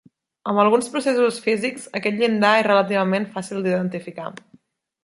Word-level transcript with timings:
Amb 0.53 0.61
alguns 0.63 0.87
processos 0.95 1.37
físics, 1.43 1.85
aquest 2.01 2.19
llindar 2.23 2.55
és 2.63 2.67
relativament 2.71 3.31
fàcil 3.39 3.63
d'identificar. 3.69 4.37